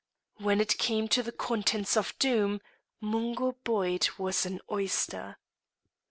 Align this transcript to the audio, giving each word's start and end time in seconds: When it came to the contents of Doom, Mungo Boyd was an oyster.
When 0.37 0.59
it 0.59 0.79
came 0.79 1.07
to 1.09 1.21
the 1.21 1.31
contents 1.31 1.95
of 1.95 2.17
Doom, 2.17 2.59
Mungo 3.01 3.51
Boyd 3.63 4.09
was 4.17 4.47
an 4.47 4.59
oyster. 4.71 5.37